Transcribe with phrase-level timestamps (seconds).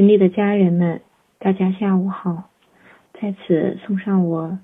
[0.00, 1.02] 群里的家人们，
[1.38, 2.48] 大家下午好，
[3.12, 4.58] 在此送上我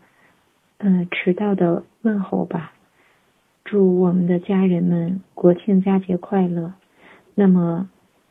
[0.78, 2.72] 嗯迟到的问候吧，
[3.62, 6.72] 祝我们的家人们国庆佳节快乐。
[7.34, 7.90] 那么，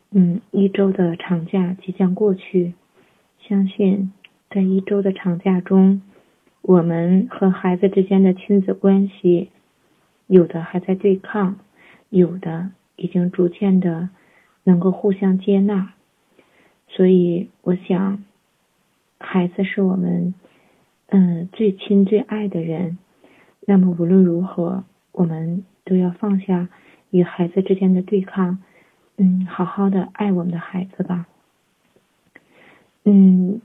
[0.10, 2.74] 嗯，一周的长假即将过去，
[3.38, 4.12] 相信
[4.50, 6.02] 在一周的长假中，
[6.64, 9.52] 我们和孩子之间的亲子关系，
[10.26, 11.58] 有的还在对抗，
[12.10, 14.10] 有的已经逐渐的
[14.64, 15.92] 能够互相接纳。
[16.96, 18.24] 所以，我想，
[19.20, 20.34] 孩子是我们
[21.08, 22.98] 嗯最亲最爱的人。
[23.68, 26.70] 那么，无论如何，我们都要放下
[27.10, 28.60] 与孩子之间的对抗。
[29.18, 31.28] 嗯，好好的爱我们的孩子吧。
[33.04, 33.60] 嗯，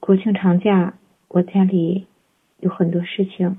[0.00, 0.94] 国庆长假，
[1.28, 2.06] 我家里
[2.58, 3.58] 有很多事情，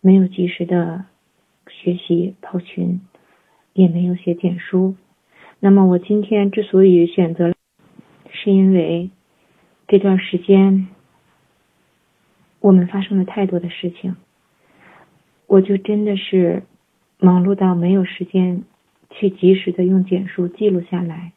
[0.00, 1.04] 没有及时的
[1.68, 3.00] 学习跑群，
[3.72, 4.96] 也没有写简书。
[5.60, 7.51] 那么我今天之所以选择，
[8.42, 9.10] 是因为
[9.86, 10.88] 这段时间
[12.60, 14.16] 我们发生了太多的事情，
[15.46, 16.64] 我就真的是
[17.18, 18.64] 忙碌到没有时间。
[19.14, 21.32] 去及时的用简书记录下来，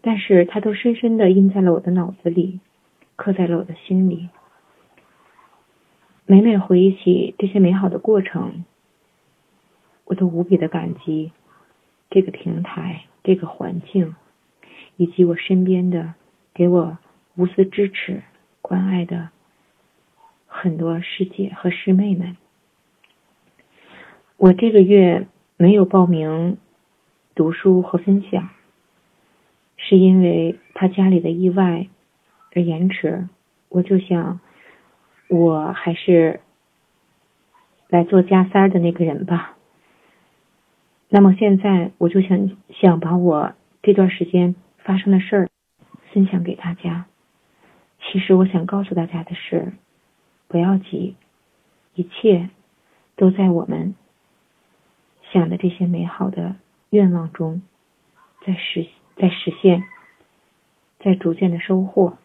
[0.00, 2.58] 但是它都深深的印在了我的脑子里，
[3.16, 4.30] 刻在了我的心里。
[6.24, 8.64] 每每回忆起这些美好的过程，
[10.06, 11.32] 我都无比的感激
[12.08, 14.16] 这个平台、这个环境，
[14.96, 16.14] 以及我身边的
[16.54, 16.98] 给我
[17.36, 18.22] 无私支持、
[18.60, 19.30] 关爱的
[20.46, 22.36] 很多师姐和师妹们。
[24.36, 26.58] 我这个月没有报名。
[27.34, 28.48] 读书和分享，
[29.76, 31.86] 是因为他家里的意外
[32.54, 33.28] 而延迟。
[33.68, 34.40] 我就想，
[35.28, 36.40] 我还是
[37.90, 39.58] 来做加塞的那个人吧。
[41.10, 43.52] 那么现在，我就想想把我
[43.82, 44.54] 这段时间
[44.86, 45.48] 发生的事儿
[46.12, 47.06] 分享给大家。
[48.00, 49.72] 其实我想告诉大家的是，
[50.46, 51.16] 不要急，
[51.94, 52.50] 一切
[53.16, 53.96] 都在我们
[55.32, 56.54] 想的这些美好的。
[56.90, 57.62] 愿望中，
[58.46, 58.86] 在实
[59.16, 59.82] 在实现，
[61.00, 62.16] 在逐渐的收获。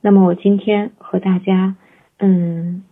[0.00, 1.76] 那么我今天和大家，
[2.18, 2.84] 嗯，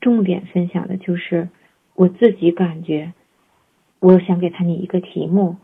[0.00, 1.48] 重点分享的就是
[1.96, 3.12] 我自己感觉，
[3.98, 5.56] 我想给他你一个题目，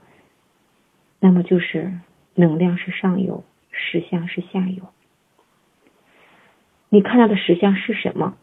[1.21, 2.01] 那么就是
[2.35, 4.85] 能量是上游，实相是下游。
[6.89, 8.35] 你看到的实相是什么？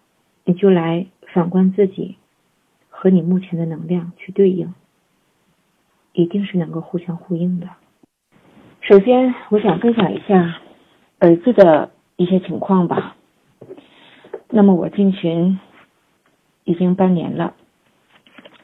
[0.44, 2.18] 你就来反观自己，
[2.90, 4.74] 和你目前的能量去对应。
[6.14, 7.70] 一定是能够互相呼应的。
[8.82, 10.60] 首先，我想分享一下
[11.20, 13.16] 儿子的一些情况吧。
[14.50, 15.58] 那么，我进群
[16.66, 17.54] 已经半年了，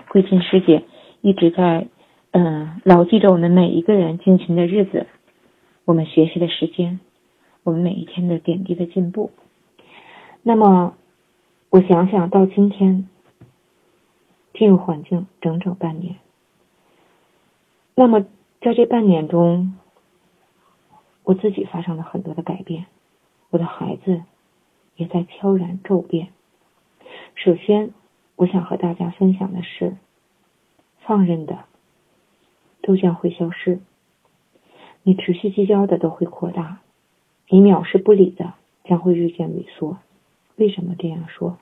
[0.10, 0.84] 慧琴师姐
[1.22, 1.88] 一直在
[2.32, 5.08] 嗯牢记着我们每一个人进群的日子，
[5.88, 7.00] 我们学习的时间，
[7.64, 9.32] 我们每一天的点滴的进步。
[10.44, 10.98] 那么，
[11.70, 13.08] 我想想到今天
[14.54, 16.18] 进入环境整整半年。
[17.96, 18.26] 那么，
[18.60, 19.78] 在这半年中，
[21.24, 22.88] 我自己发生了很多的改变，
[23.50, 24.24] 我的孩子
[24.98, 26.34] 也在悄然骤变。
[27.36, 27.94] 首先，
[28.36, 29.96] 我想和大家分享的是，
[31.00, 31.60] 放任的
[32.82, 33.80] 都将会消失，
[35.08, 36.82] 你持续计较的都会扩大，
[37.48, 40.00] 你藐视不理的将会日渐萎缩。
[40.58, 41.58] 为什么这样说？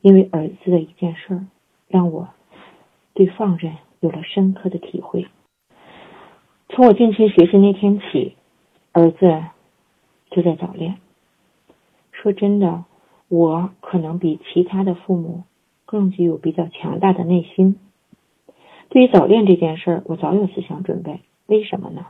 [0.00, 1.46] 因为儿子的一件事儿，
[1.86, 2.30] 让我
[3.12, 5.26] 对放任有了深刻的体会。
[6.70, 8.36] 从我进群学习那天起，
[8.92, 9.44] 儿子
[10.30, 10.96] 就在早恋。
[12.12, 12.86] 说真的，
[13.28, 15.42] 我可能比其他的父母
[15.84, 17.78] 更具有比较强大的内心。
[18.88, 21.20] 对于早恋这件事儿，我早有思想准备。
[21.44, 22.06] 为什么呢？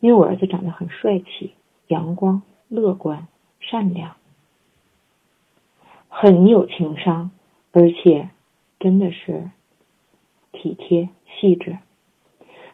[0.00, 1.54] 因为我儿子长得很帅气、
[1.86, 3.28] 阳光、乐观、
[3.60, 4.16] 善良，
[6.08, 7.30] 很有情商，
[7.72, 8.30] 而且
[8.78, 9.50] 真的是
[10.52, 11.08] 体贴
[11.40, 11.78] 细致，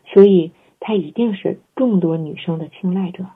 [0.07, 0.53] 所以。
[0.79, 3.27] 他一定是众多女生的青睐者。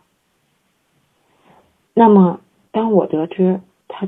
[1.95, 4.07] 那么，当我得知他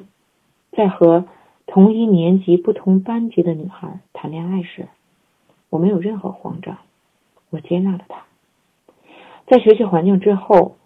[0.70, 1.24] 在和
[1.66, 4.86] 同一年级、不同班级的女孩谈恋爱时，
[5.70, 6.78] 我没有任何慌张，
[7.50, 8.26] 我接纳了他。
[9.52, 10.76] 在学习环境之后，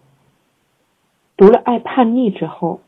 [1.37, 2.81] 读了《爱叛逆》之后，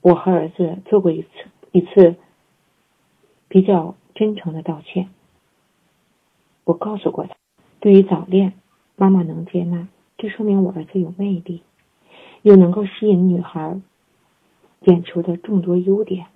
[0.00, 1.28] 我和儿子做过一次
[1.72, 2.16] 一次
[3.48, 5.10] 比较真诚的道歉。
[6.64, 7.34] 我告诉过他。
[7.80, 8.54] 对于早恋，
[8.96, 11.62] 妈妈能接纳，这说明我儿子有魅力，
[12.40, 13.78] 有能够吸引女孩
[14.86, 16.28] 眼球的众多优点。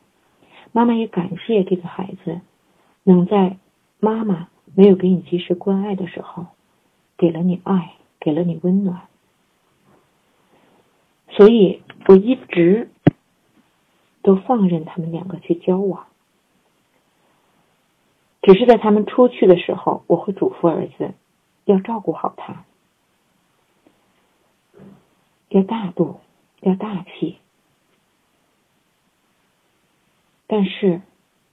[0.73, 2.43] 妈妈也感谢这个孩子，
[3.05, 3.57] 能在
[3.99, 6.49] 妈妈没有给你及时关爱的时候，
[7.19, 9.03] 给了你爱，给了你温暖。
[11.31, 12.91] 所以我一直
[14.23, 16.07] 都放任他们两个去交往，
[18.43, 21.13] 只是在他们出去的时候，我会嘱咐儿子
[21.65, 22.65] 要照顾好他，
[25.49, 26.21] 要大度，
[26.61, 27.39] 要大气，
[30.47, 31.03] 但是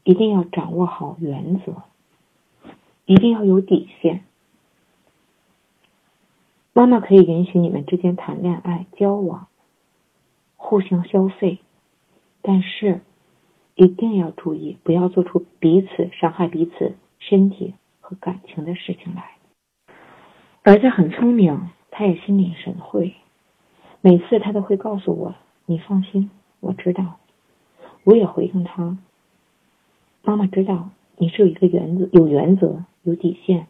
[0.04, 1.84] 一定要掌握好原则，
[3.06, 4.24] 一定要有底线。
[6.78, 9.48] 妈妈可以允许你们之间谈恋爱、交往、
[10.58, 11.60] 互相消费，
[12.42, 13.00] 但是
[13.76, 19.38] 一定要注意，不要做出彼此伤害彼此身体和感情的事情来。
[20.64, 23.14] 儿子很聪明，他也心领神会，
[24.02, 25.34] 每次他都会告诉我
[25.66, 26.30] ：“你放心，
[26.60, 27.20] 我知道。”
[28.04, 28.98] 我也回应他
[30.24, 33.68] ：“妈妈知道你是有一个原则、有原则、有底线，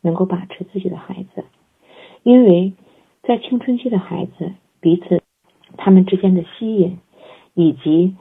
[0.00, 1.44] 能够把持自己的孩子。”
[2.28, 2.74] 因为
[3.22, 5.22] 在青春期的孩子彼此
[5.78, 6.98] 他们之间的吸引，
[7.54, 8.16] 以及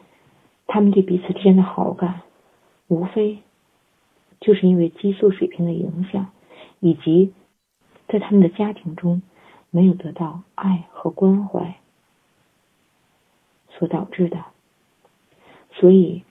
[0.66, 2.22] 他们对彼此之间的好感，
[2.88, 3.40] 无非
[4.40, 6.32] 就是因为激素水平的影响，
[6.80, 7.34] 以及
[8.08, 9.22] 在他们的家庭中
[9.72, 11.76] 没有得到爱和关怀
[13.72, 14.46] 所导致的。
[15.74, 16.24] 所以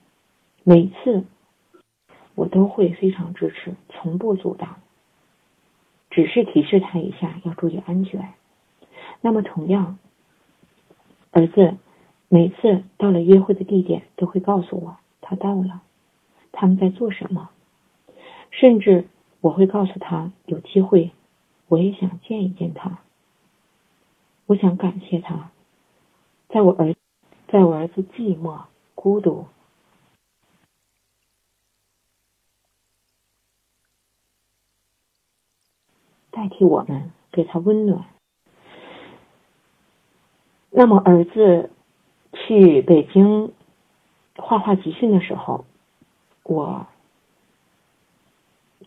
[0.63, 1.25] 每次
[2.33, 4.79] 我都会非常支持，从不阻挡。
[6.17, 8.33] 只是提示他一下，要注意安全。
[9.21, 9.99] 那么，同样，
[11.29, 11.75] 儿子
[12.27, 15.83] 每次到了约会的地点，都会告诉我他到了，
[16.51, 17.51] 他们在做什么。
[18.49, 19.05] 甚至
[19.41, 21.11] 我会告诉他，有机会
[21.67, 22.97] 我也想见一见他。
[24.47, 25.51] 我想感谢他，
[26.49, 26.95] 在我儿
[27.47, 28.61] 在我儿子寂寞、
[28.95, 29.45] 孤独。
[36.37, 38.05] 代替我们给他温暖。
[40.69, 41.71] 那么，儿子
[42.31, 43.51] 去北京
[44.35, 45.65] 画画集训的时候，
[46.43, 46.85] 我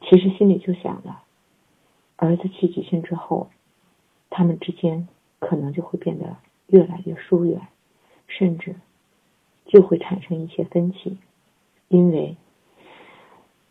[0.00, 1.24] 其实心里就想了：
[2.14, 3.50] 儿子去集训之后，
[4.30, 5.08] 他们之间
[5.40, 6.36] 可能就会变得
[6.68, 7.66] 越来越疏远，
[8.28, 8.76] 甚至
[9.66, 11.18] 就会产生一些分歧，
[11.88, 12.36] 因为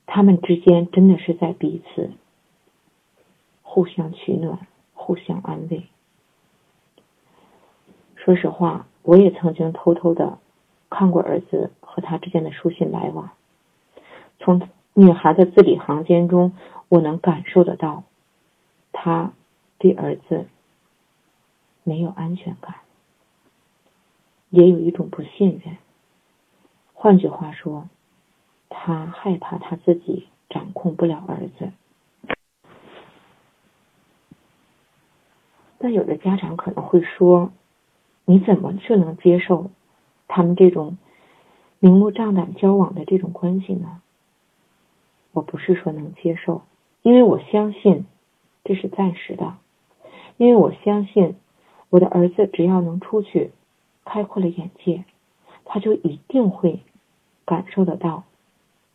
[0.06, 2.12] 他们之间真的是在彼此。
[3.72, 5.86] 互相取暖，互相安慰。
[8.16, 10.40] 说实话，我也曾经偷偷的
[10.90, 13.30] 看过儿子和他之间的书信来往。
[14.40, 16.54] 从女孩的字里行间中，
[16.88, 18.06] 我能感受得到，
[18.92, 19.34] 他
[19.78, 20.48] 对儿子
[21.84, 22.78] 没有安全感，
[24.50, 25.78] 也有一种不信任。
[26.96, 27.88] 换句话说，
[28.68, 31.72] 他害怕他自己掌控不了儿子。
[35.80, 37.52] 但有的家长可能会说
[38.26, 39.72] ：“你怎么就能接受
[40.28, 40.98] 他们这种
[41.80, 44.02] 明目张胆交往的这种关系呢？”
[45.32, 46.64] 我不是说能接受，
[47.02, 48.06] 因为我相信
[48.64, 49.56] 这是暂时的，
[50.38, 51.36] 因为我相信
[51.90, 53.52] 我的儿子只要能出去
[54.04, 55.06] 开阔了眼界，
[55.66, 56.82] 他就一定会
[57.46, 58.24] 感受得到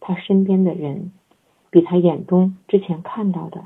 [0.00, 1.12] 他身边的人
[1.70, 3.64] 比他眼中之前看到的。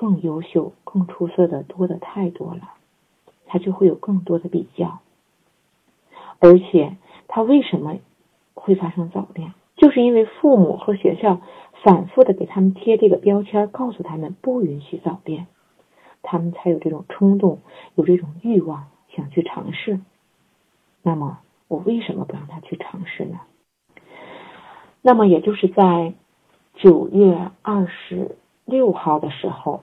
[0.00, 2.72] 更优秀、更出色的多的太多了，
[3.44, 5.00] 他就会有更多的比较。
[6.38, 6.96] 而且，
[7.28, 7.98] 他为什么
[8.54, 9.52] 会发生早恋？
[9.76, 11.42] 就是因为父母和学校
[11.82, 15.46] 反复的给他们贴这个标签，告诉他们不允许早恋，
[16.22, 17.58] 他们才有这种冲动，
[17.94, 20.00] 有这种欲望想去尝试。
[21.02, 23.40] 那么，我为什么不让他去尝试呢？
[25.02, 26.14] 那么，也就是在
[26.76, 29.82] 九月二十六号的时候。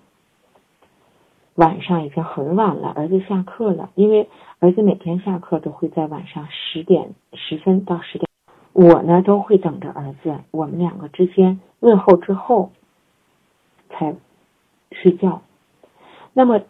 [1.58, 3.90] 晚上已经很晚了，儿子下课了。
[3.96, 8.30] 因为儿子每天下课都会在晚上十点十分到十点，
[8.74, 10.38] 我呢都会等着儿子。
[10.52, 12.72] 我们两个之间问候之后
[13.90, 14.16] 才
[14.92, 15.42] 睡觉。
[16.34, 16.62] 那么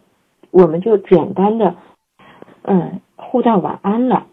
[0.50, 1.76] 我们就简单的
[2.62, 4.26] 嗯互道晚安了，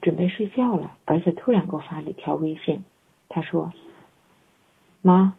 [0.00, 0.92] 准备睡觉了。
[1.04, 2.84] 儿子突然给我发了一条微信，
[3.28, 3.72] 他说
[5.02, 5.34] ：“妈，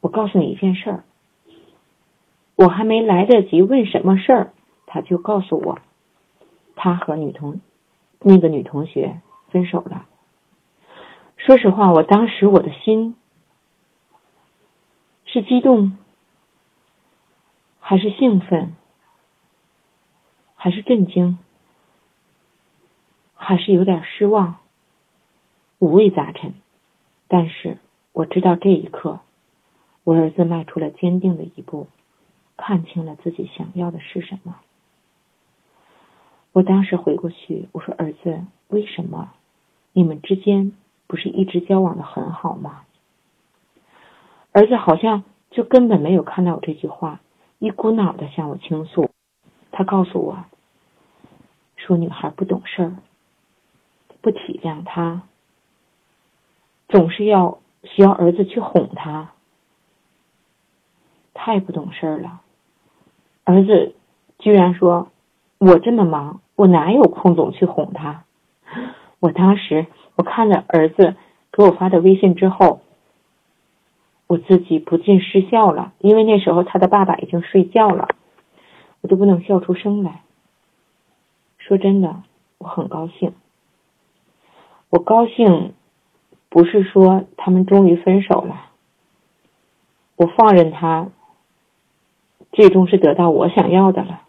[0.00, 1.02] 我告诉你一件事儿。”
[2.60, 4.52] 我还没来得及问什么事儿，
[4.84, 5.78] 他就告诉我，
[6.76, 7.58] 他和女同
[8.18, 10.06] 那个女同学分手了。
[11.38, 13.16] 说实话，我当时我的心
[15.24, 15.96] 是激动，
[17.78, 18.76] 还是兴奋，
[20.54, 21.38] 还是震惊，
[23.32, 24.56] 还是有点失望，
[25.78, 26.52] 五味杂陈。
[27.26, 27.78] 但是
[28.12, 29.20] 我知道这一刻，
[30.04, 31.86] 我儿子迈出了坚定的一步。
[32.60, 34.56] 看清了自己想要的是什么。
[36.52, 39.32] 我当时回过去，我说：“儿子，为什么
[39.94, 40.72] 你们之间
[41.06, 42.82] 不是一直交往的很好吗？”
[44.52, 47.20] 儿子好像就根本没有看到我这句话，
[47.58, 49.08] 一股脑的向我倾诉。
[49.72, 50.44] 他告诉我，
[51.76, 52.96] 说女孩不懂事儿，
[54.20, 55.22] 不体谅他，
[56.88, 59.32] 总是要需要儿子去哄他，
[61.32, 62.42] 太不懂事儿了。
[63.44, 63.94] 儿子
[64.38, 65.08] 居然说
[65.58, 68.24] ：“我这么忙，我哪有空总去哄他？”
[69.20, 71.16] 我当时我看着儿子
[71.52, 72.80] 给我发的微信之后。
[74.26, 78.06] 我自己不禁失笑了，因为那时候他的爸爸已经睡觉了，
[79.00, 80.22] 我都不能笑出声来。
[81.58, 82.22] 说真的，
[82.58, 83.32] 我很高兴。
[84.88, 85.74] 我高兴
[86.48, 88.70] 不是说他们终于分手了，
[90.14, 91.08] 我放任他，
[92.52, 94.22] 最终是得到我想要的了。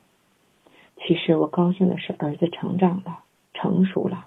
[0.97, 3.19] 其实我高兴的是儿子成长了，
[3.53, 4.25] 成熟了。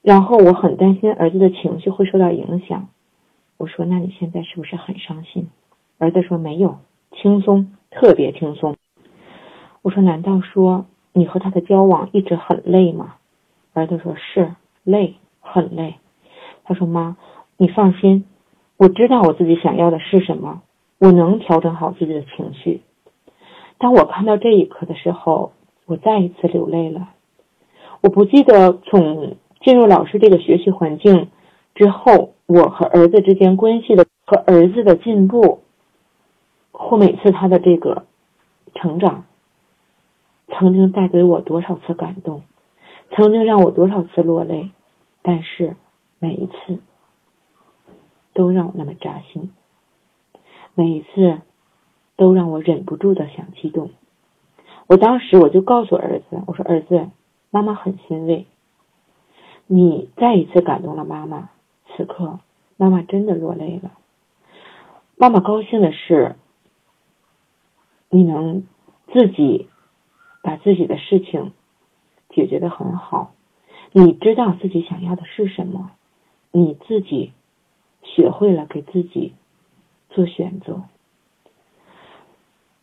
[0.00, 2.88] 然后我很担心儿子的情绪会受到影响。
[3.56, 5.48] 我说：“那你现在是不是很伤心？”
[5.98, 6.78] 儿子说：“没有，
[7.12, 8.76] 轻松，特别轻松。”
[9.82, 13.14] 我说：“难道说你和他的交往一直很累吗？”
[13.74, 15.94] 儿子说：“是累，很累。”
[16.64, 17.16] 他说：“妈，
[17.56, 18.24] 你放心，
[18.76, 20.62] 我知道我自己想要的是什么，
[21.02, 22.82] 我能调整好自己的情绪。”
[23.78, 25.52] 当我看到这一刻的时候，
[25.86, 27.08] 我再一次流泪了。
[28.00, 31.28] 我不记得从进入老师这个学习环境
[31.74, 32.30] 之后。
[32.44, 35.62] 我和儿子之间关系的和儿子的进步，
[36.70, 38.04] 或每次他的这个
[38.74, 39.24] 成长，
[40.48, 42.42] 曾经带给我多少次感动，
[43.12, 44.70] 曾经让我多少次落泪，
[45.22, 45.76] 但是
[46.18, 46.78] 每一次
[48.34, 49.50] 都让我那么扎心，
[50.74, 51.40] 每一次
[52.16, 53.90] 都让我忍不住的想激动。
[54.86, 57.08] 我当时我就告诉儿子，我说儿子，
[57.50, 58.46] 妈妈很欣慰，
[59.66, 61.50] 你再一次感动了妈妈。
[61.94, 62.40] 此刻，
[62.78, 63.92] 妈妈真的落泪了。
[65.16, 66.36] 妈妈高兴的是，
[68.08, 68.66] 你能
[69.12, 69.68] 自己
[70.42, 71.52] 把自己的事情
[72.30, 73.34] 解决的很好，
[73.92, 75.90] 你知道自己想要的是什么，
[76.50, 77.32] 你自己
[78.02, 79.34] 学会了给自己
[80.12, 80.84] 做选择。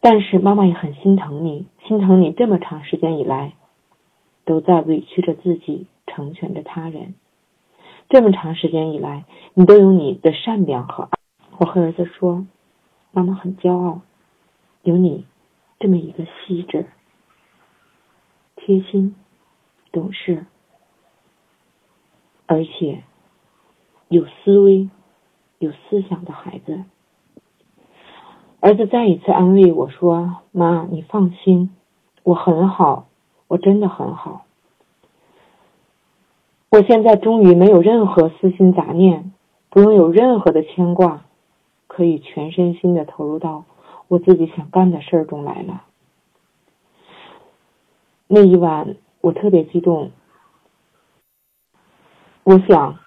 [0.01, 3.53] 但是妈妈也很心疼你，心疼你这么长时间以来
[4.45, 7.15] 都在委屈着自己，成全着他人。
[8.07, 11.09] 这么长时间以来，你都有你的善良和爱。
[11.57, 12.47] 我和儿子说，
[13.11, 14.01] 妈妈很骄傲，
[14.83, 15.25] 有你
[15.79, 16.87] 这么一个细致、
[18.55, 19.15] 贴心、
[19.91, 20.45] 懂事，
[22.47, 23.03] 而且
[24.07, 24.89] 有思维、
[25.59, 26.85] 有思想的孩子。
[28.61, 31.73] 儿子再一次安慰我说：“妈，你放心，
[32.23, 33.07] 我很好，
[33.47, 34.45] 我真的很好。”
[36.69, 39.31] 我现在终于没有任何私心杂念，
[39.69, 41.23] 不用有任何的牵挂，
[41.87, 43.63] 可以全身心的投入到
[44.09, 45.83] 我自己想干的事儿中来了。
[48.27, 50.11] 那一晚我特别激动，
[52.43, 52.99] 我想，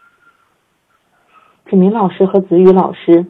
[1.66, 3.26] 志明老师和子宇老师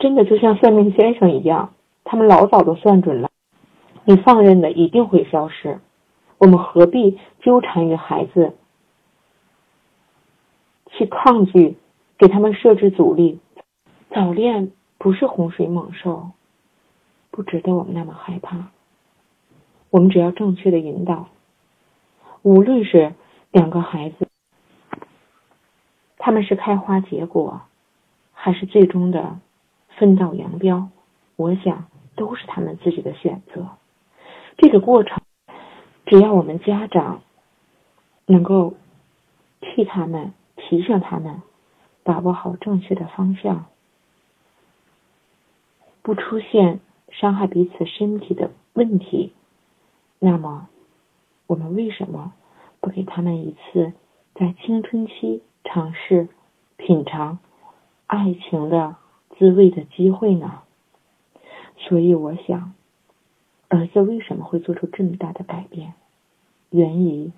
[0.00, 3.30] 真的就像算命先生一样，他们老早都算准了，
[4.04, 5.78] 你放任的一定会消失。
[6.38, 8.54] 我们何必纠缠于孩子，
[10.86, 11.76] 去抗拒，
[12.16, 13.40] 给他们设置阻力？
[14.08, 16.30] 早恋不是洪水猛兽，
[17.30, 18.70] 不值得我们那么害怕。
[19.90, 21.28] 我们只要正确的引导，
[22.40, 23.12] 无论是
[23.50, 24.28] 两个孩子，
[26.16, 27.60] 他们是开花结果，
[28.32, 29.38] 还是最终的
[30.00, 30.88] 分道扬镳，
[31.36, 31.84] 我想
[32.16, 33.68] 都是他们自己的选择。
[34.56, 35.22] 这个过程。
[36.06, 37.22] 只要我们家长
[38.26, 38.74] 能够
[39.60, 41.42] 替他们提醒他们，
[42.02, 43.66] 把握好正确的方向，
[46.02, 46.80] 不出现
[47.10, 49.34] 伤害彼此身体的问题，
[50.18, 50.68] 那么
[51.46, 52.32] 我们为什么
[52.80, 53.92] 不给他们一次
[54.34, 56.28] 在青春期尝试
[56.76, 57.38] 品尝
[58.06, 58.96] 爱情的
[59.40, 60.60] 滋味的机会呢？
[61.78, 62.74] 所以我想。
[63.72, 65.94] 儿子为什么会做出这么大的改变？
[66.70, 67.30] 源于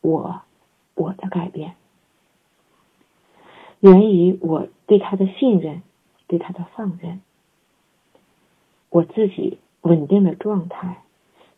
[0.00, 0.42] 我，
[0.94, 1.76] 我的改变，
[3.78, 5.82] 源于我对他的信任，
[6.26, 7.20] 对他的放任，
[8.90, 11.04] 我自己稳定的状态，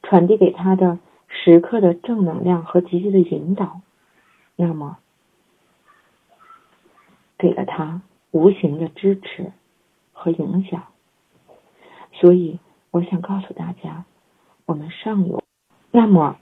[0.03, 3.81] 传递给他的时刻的正能量和积极的引导，
[4.57, 4.99] 那么
[7.39, 9.53] 给了他无形的支持
[10.19, 10.83] 和影响。
[12.13, 12.59] 所以，
[12.91, 14.05] 我想告诉大家。
[14.67, 15.43] 我们上游
[15.91, 16.37] 那么，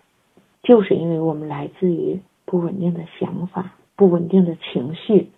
[0.64, 5.30] 就是因为我们来自于不稳定的想法、不稳定的情绪，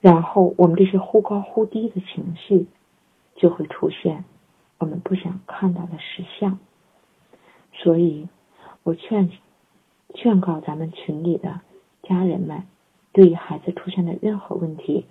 [0.00, 2.66] 然后我们这些忽高忽低的情绪，
[3.36, 4.24] 就会出现
[4.78, 6.58] 我们不想看到的实相。
[7.74, 8.28] 所以，
[8.84, 9.30] 我劝
[10.14, 11.60] 劝告咱们群里的
[12.04, 12.62] 家人们，
[13.12, 15.04] 对于孩子出现的任何问题，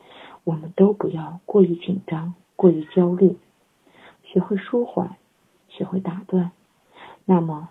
[0.47, 3.35] 我们都不要过于紧张、过于焦虑，
[4.23, 5.17] 学会舒缓，
[5.67, 6.51] 学会打断。
[7.25, 7.67] 那么，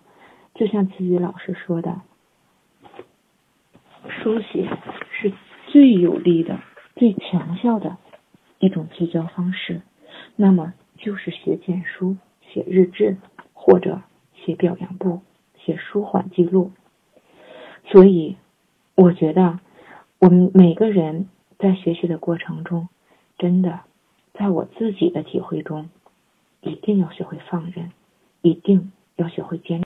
[0.54, 2.02] 就像子宇老师说的，
[4.11, 4.68] 书写
[5.11, 5.33] 是
[5.68, 6.61] 最有力的、
[6.97, 7.97] 最强效的
[8.59, 9.80] 一种聚焦方式。
[10.37, 13.16] 那么，就是写简书、写日志
[13.54, 14.02] 或者。
[14.45, 15.23] 写表扬簿，
[15.56, 16.71] 写舒缓记录。
[17.87, 18.37] 所以，
[18.95, 19.59] 我觉得
[20.21, 21.28] 我们每个人
[21.59, 22.89] 在学习的过程中，
[23.39, 23.81] 真的，
[24.35, 25.89] 在我自己的体会中，
[26.61, 27.91] 一定要学会放任，
[28.43, 29.85] 一定要学会坚，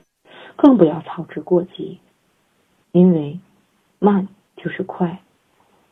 [0.55, 1.99] 更不要操之过急。
[2.91, 3.39] 因为
[3.99, 5.21] 慢就是快，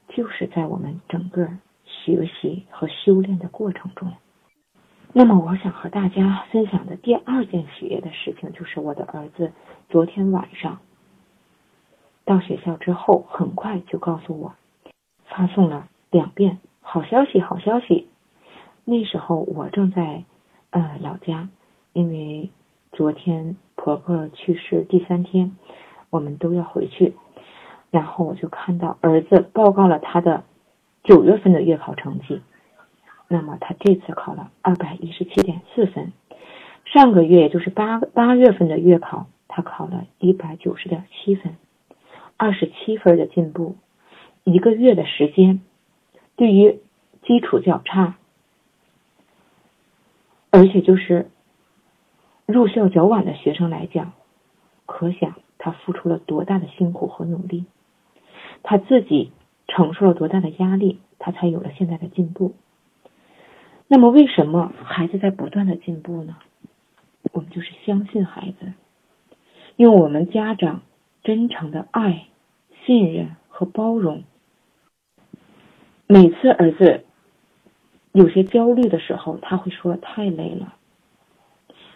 [0.10, 1.48] 就是在我们整个
[1.86, 4.12] 学习和修炼的过程中。
[5.14, 9.54] 那么，我想和大家分享的第二件喜悦的事情，就是我的儿子
[9.90, 10.80] 昨天晚上
[12.26, 14.54] 到学校之后，很快就告诉我，
[15.30, 18.08] 发送了两遍“好消息，好消息”。
[18.86, 20.24] 那时候我正在
[20.72, 21.48] 呃老家，
[21.94, 22.50] 因为
[22.92, 25.56] 昨天婆婆去世第三天，
[26.10, 27.14] 我们都要回去，
[27.92, 30.44] 然后我就看到儿子报告了他的
[31.04, 32.42] 九月份的月考成绩。
[33.28, 36.12] 那么他这次考了二百一十七点四分，
[36.86, 41.56] 上个月也就是八八月份的月考，他考了一百九十点七分，
[42.38, 43.76] 二十七分的进步，
[44.54, 45.62] 一个月的时间，
[46.36, 46.80] 对于
[47.24, 48.18] 基础较差，
[50.50, 51.30] 而且就是
[52.46, 54.14] 入校较晚的学生来讲，
[54.86, 57.66] 可想他付出了多大的辛苦和努力，
[58.64, 59.32] 他自己
[59.68, 62.56] 承受了多大的压力，他才有了现在的进步。
[63.88, 66.38] 那么，为什么孩子在不断的进步呢？
[67.34, 68.74] 我们就是相信孩子，
[69.76, 70.82] 用我们家长
[71.24, 72.28] 真诚的爱、
[72.86, 74.24] 信任和包容。
[76.12, 77.04] 每次儿子
[78.14, 80.74] 有些焦虑的时候，他会说太累了；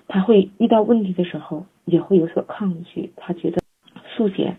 [0.08, 3.12] 他会遇到问题的时候，也会有所抗拒。
[3.15, 3.60] 他觉得
[4.15, 4.58] 速写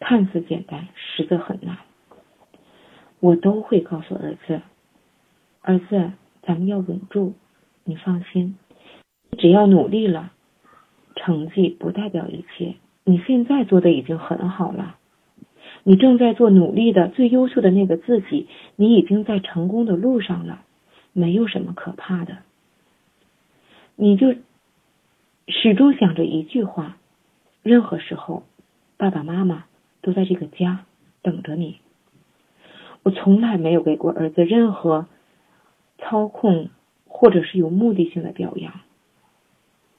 [0.00, 1.76] 看似简单，实则很难。
[3.20, 4.62] 我都会告诉儿子，
[5.60, 6.12] 儿子。
[6.42, 7.34] 咱们要稳住，
[7.84, 8.56] 你放心，
[9.36, 10.32] 只要努力了，
[11.14, 12.76] 成绩不代表一切。
[13.04, 14.96] 你现在做的已经很好了，
[15.84, 20.62] 你正在做努力的最优秀的那个自己，你已经在成功的路上了，
[21.12, 22.38] 没有什么可怕的。
[23.96, 24.34] 你就
[25.48, 26.96] 始终想着一句话：
[27.62, 28.44] 任何时候，
[28.96, 29.64] 爸爸妈妈
[30.02, 30.84] 都在这个家
[31.22, 31.78] 等着你。
[33.02, 35.06] 我从来没有给过儿子任何。
[36.02, 36.70] 操控
[37.06, 38.80] 或者是有目的性的表扬，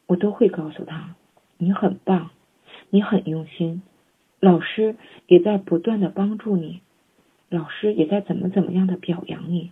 [0.08, 1.14] 我都会告诉他
[1.60, 2.32] ：“你很棒，
[2.90, 3.84] 你很用心，
[4.42, 6.82] 老师也在不断的帮助你，
[7.48, 9.72] 老师也在怎么怎么样的表扬你。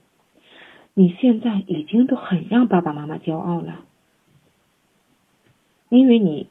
[0.94, 3.84] 你现在已经都很让爸爸妈妈骄傲了，
[5.90, 6.48] 因为你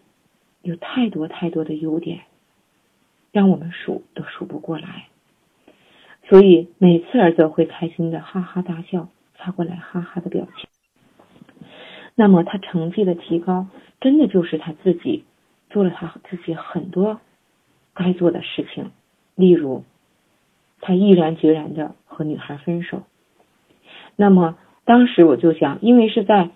[0.60, 2.20] 有太多太多的优点，
[3.32, 5.06] 让我们数都数不过来。
[6.28, 10.68] 所以每次儿子会开心的哈哈大笑。”发过来哈哈的表情。
[12.16, 13.68] 那么他成绩的提高，
[14.00, 15.24] 真的就是他自己
[15.70, 17.20] 做了他自己很多
[17.98, 18.92] 该做的事情。
[19.34, 19.82] 例如，
[20.80, 23.02] 他毅然决然的和女孩分手。
[24.14, 26.50] 那么当时我就想，因为是在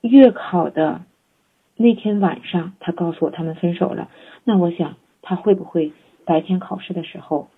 [0.00, 1.02] 月考的
[1.76, 4.08] 那天晚上，他告诉我他们分手了。
[4.44, 5.92] 那我想他会不会
[6.24, 7.48] 白天考试的时候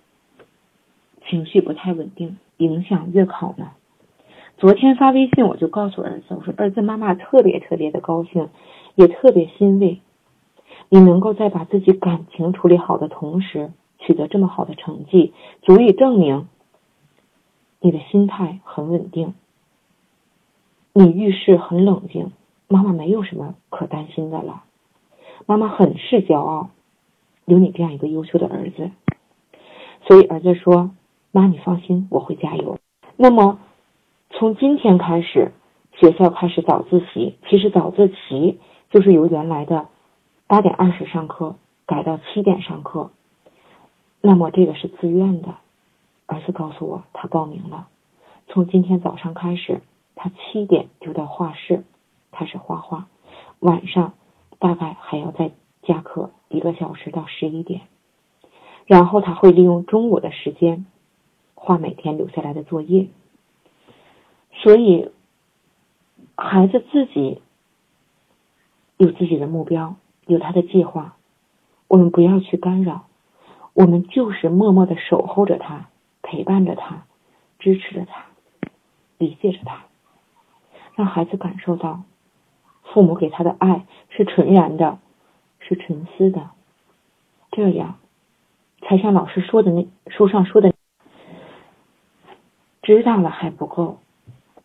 [1.27, 3.71] 情绪不太稳定，影响月考呢？
[4.57, 8.49] 昨天发微信，我就告诉儿子，我说儿子，妈妈特别特别的高兴，
[8.95, 9.99] 也特别欣慰，
[10.89, 16.47] 你能够在把自己感情处理好的同时，取得这么好的成绩，足以证明
[17.79, 19.33] 你的心态很稳定，
[20.93, 22.31] 你遇事很冷静，
[22.67, 24.63] 妈妈没有什么可担心的了，
[25.45, 26.69] 妈妈很是骄傲，
[27.45, 28.91] 有你这样一个优秀的儿子，
[30.07, 30.91] 所以儿子说，
[31.31, 32.77] 妈你放心，我会加油。
[33.15, 33.59] 那么。
[34.29, 35.53] 从今天开始，
[35.93, 37.37] 学校开始早自习。
[37.49, 38.59] 其实早自习
[38.91, 39.87] 就是由原来的
[40.47, 41.55] 八点二十上课
[41.85, 43.11] 改到七点上课。
[44.21, 45.55] 那么这个是自愿的。
[46.25, 47.87] 儿子告诉我，他报名了。
[48.47, 49.81] 从今天早上开始，
[50.15, 51.83] 他七点就到画室
[52.31, 53.07] 开始画画，
[53.59, 54.13] 晚上
[54.59, 55.51] 大概还要再
[55.83, 57.81] 加课一个小时到十一点，
[58.85, 60.85] 然后他会利用中午的时间
[61.55, 63.07] 画每天留下来的作业。
[64.53, 65.11] 所以，
[66.35, 67.41] 孩子自己
[68.97, 69.95] 有自己的目标，
[70.27, 71.15] 有他的计划，
[71.87, 73.07] 我们不要去干扰，
[73.73, 75.89] 我们就是默默的守候着他，
[76.21, 77.05] 陪伴着他，
[77.57, 78.25] 支持着他，
[79.17, 79.85] 理解着他，
[80.95, 82.03] 让孩子感受到
[82.83, 84.99] 父母给他的爱是纯然的。
[85.59, 86.51] 是沉思的，
[87.51, 87.97] 这样
[88.83, 90.73] 才像老师说的那书上说的，
[92.81, 93.99] 知道了还不够，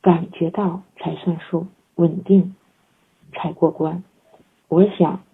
[0.01, 2.55] 感觉到才算数，稳定
[3.33, 4.05] 才过关。
[4.69, 5.25] 我想，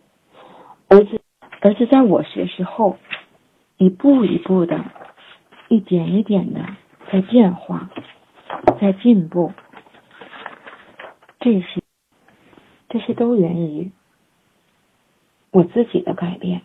[0.89, 1.21] 儿子
[1.61, 2.97] 儿子在我学习后，
[3.77, 4.85] 一步一步的，
[5.69, 6.65] 一点一点的
[7.13, 7.91] 在变化，
[8.81, 9.53] 在进步，
[11.41, 11.83] 这些
[12.89, 13.91] 这些都源于。
[15.51, 16.63] 我自己的改变，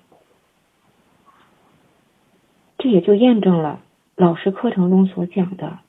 [2.78, 3.82] 这也就验证了
[4.16, 5.80] 老师课程中所讲的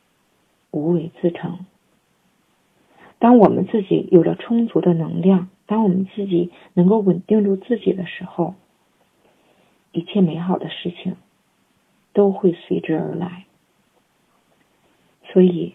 [0.70, 1.66] “无为自成”。
[3.18, 8.54] 当我们自己有了充足的能量，当我们自己能够稳定住自己的时候，
[9.92, 11.16] 一切美好的事情
[12.12, 13.44] 都会随之而来。
[15.32, 15.74] 所以，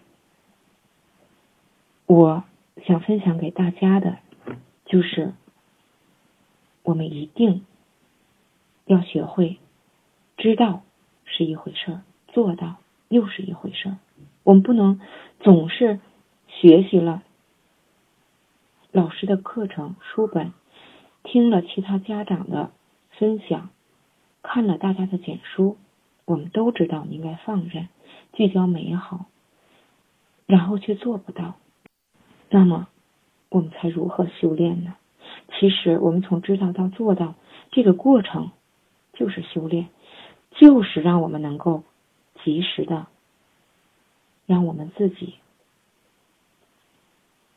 [2.05, 2.43] 我
[2.85, 4.17] 想分享给大家的，
[4.85, 5.33] 就是。
[6.83, 7.63] 我们一定
[8.85, 9.59] 要学会
[10.35, 10.81] 知道
[11.25, 12.77] 是一回事儿，做到
[13.07, 13.97] 又是一回事儿。
[14.43, 14.99] 我们不能
[15.41, 15.99] 总是
[16.47, 17.21] 学习了
[18.91, 20.51] 老师的课程书本，
[21.23, 22.71] 听了其他家长的
[23.11, 23.69] 分享，
[24.43, 25.77] 看了大家的简书，
[26.25, 27.87] 我们都知道应该放任、
[28.33, 29.27] 聚焦美好，
[30.45, 31.55] 然后却做不到，
[32.49, 32.89] 那么
[33.47, 34.95] 我们才如何修炼呢？
[35.57, 37.35] 其实，我们从知道到做到
[37.71, 38.51] 这个过程，
[39.13, 39.87] 就是修炼，
[40.49, 41.83] 就是让我们能够
[42.43, 43.07] 及时的，
[44.45, 45.35] 让我们自己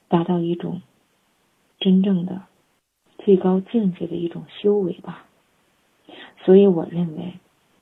[0.06, 0.80] 达到一种
[1.84, 2.40] 真正的
[3.18, 5.26] 最高境界的一种修为吧。
[6.42, 7.34] 所以，我认为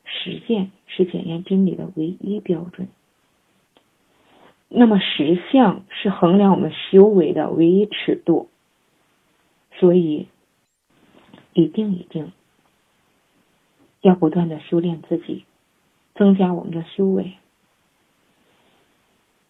[0.05, 2.89] 实践是检验真理的唯一标准。
[4.69, 8.49] 那么，实相是衡量我们修为的唯一尺度。
[9.79, 10.27] 所以，
[11.53, 12.33] 一定一定
[14.01, 15.45] 要不断的修炼自己，
[16.17, 17.35] 增加我们的修为。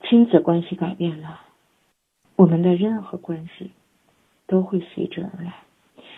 [0.03, 1.41] 亲子关系改变了，
[2.37, 3.71] 我们的任何关系
[4.53, 5.55] 都会随之而来。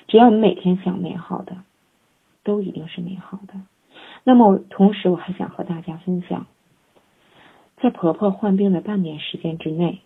[0.09, 1.57] 只要你每天想美好的，
[2.43, 3.55] 都一定是美好的。
[4.25, 6.47] 那么，同时我还想和大家分享，
[7.77, 10.01] 在婆婆患病的半年时间之内，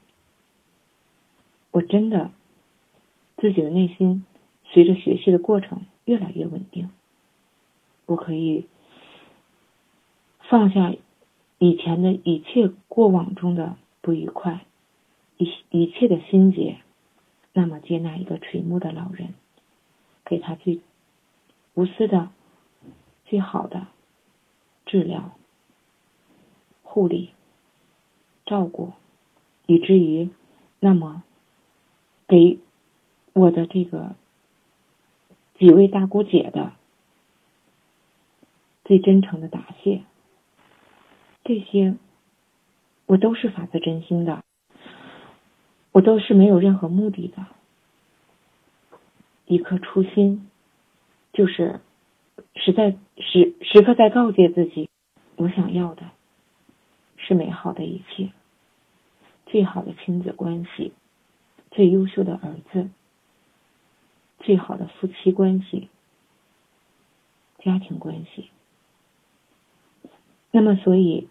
[1.70, 2.30] 我真的。
[3.40, 4.24] 自己的内心
[4.64, 6.90] 随着学习的过程越来越稳定，
[8.04, 8.66] 我可以
[10.40, 10.92] 放下
[11.58, 14.66] 以前的一切过往中的不愉快，
[15.36, 16.78] 一一切的心结，
[17.58, 19.34] 那么接纳一个垂暮的老人，
[20.24, 20.80] 给他最
[21.74, 22.30] 无私的、
[23.24, 23.88] 最好的
[24.86, 25.36] 治疗、
[26.84, 27.32] 护理、
[28.46, 28.92] 照顾，
[29.66, 30.30] 以至于
[30.78, 31.24] 那么
[32.28, 32.60] 给。
[33.34, 34.16] 我的这个
[35.60, 36.72] 几位大姑姐的
[38.84, 40.02] 最真诚的答谢，
[41.44, 41.94] 这些
[43.06, 44.42] 我都是发自真心的，
[45.98, 47.44] 我都是没有任何目的的，
[49.46, 50.48] 一颗初心，
[51.32, 51.80] 就是
[52.54, 54.88] 实在时时刻在告诫自己，
[55.34, 56.04] 我想要的
[57.16, 58.30] 是美好的一切，
[59.46, 60.92] 最好的亲子关系，
[61.72, 62.88] 最优秀的儿子。
[64.38, 65.88] 最好的夫妻关系、
[67.58, 68.50] 家庭关系。
[70.52, 71.26] 那么，所以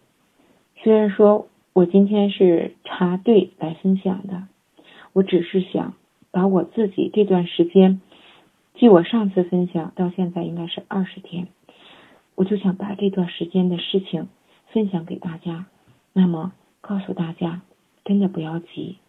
[0.84, 4.50] 虽然说我今天是插队来分享的，
[5.18, 5.96] 我只是想
[6.30, 8.02] 把我自己这段时间，
[8.76, 11.48] 据我上次分享到现在应该是二十天，
[12.36, 14.28] 我就想把这段时间的事情
[14.68, 15.66] 分享给大家。
[16.14, 16.52] 那么，
[16.82, 17.64] 告诉大家，
[18.06, 19.00] 真的不要急，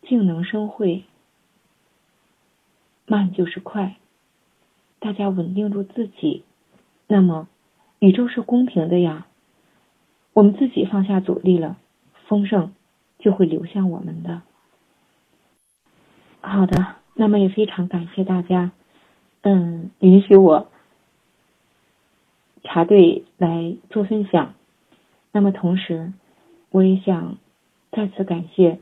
[0.00, 1.04] 静能生慧。
[3.04, 3.96] 慢就是快，
[4.98, 6.42] 大家稳定住自己，
[7.06, 7.48] 那么
[7.98, 9.26] 宇宙是公平的呀。
[10.32, 11.76] 我们自己放下阻力了，
[12.28, 12.72] 丰盛
[13.18, 14.42] 就会流向我们的。
[16.40, 18.70] 好的，那么也非常感谢大家，
[19.42, 20.68] 嗯，允许我
[22.62, 24.54] 插队来做分享。
[25.32, 26.12] 那么同时，
[26.70, 27.38] 我也想
[27.90, 28.80] 再次感谢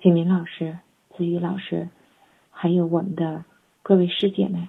[0.00, 0.78] 景明老师、
[1.16, 1.88] 子宇老师。
[2.50, 3.44] 还有我们的
[3.84, 4.68] 各位师姐们，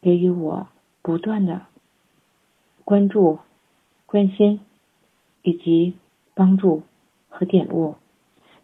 [0.00, 0.66] 给予我
[1.02, 1.66] 不断的
[2.84, 3.38] 关注、
[4.06, 4.60] 关心
[5.42, 5.94] 以及
[6.34, 6.84] 帮助
[7.38, 7.94] 和点悟，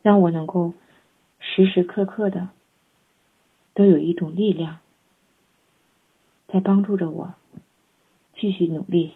[0.03, 0.75] 让我能够
[1.39, 2.49] 时时刻刻的
[3.73, 4.81] 都有一种力量，
[6.49, 7.35] 在帮助着我
[8.35, 9.15] 继续努力、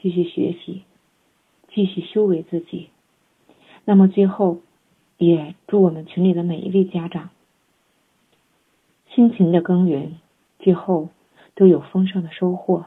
[0.00, 0.84] 继续学习、
[1.74, 2.90] 继续修为自己。
[3.84, 4.60] 那么最后，
[5.18, 7.30] 也祝我们群里的每一位家长。
[9.08, 10.14] 辛勤的耕耘，
[10.60, 11.08] 最后
[11.56, 12.86] 都有丰盛的收获。